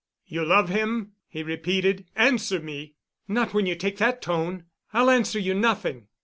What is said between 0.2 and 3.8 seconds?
"You love him?" he repeated. "Answer me!" "Not when you